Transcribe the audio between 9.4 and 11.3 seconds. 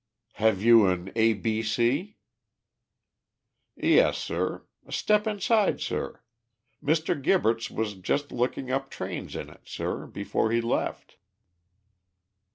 it, sir, before he left."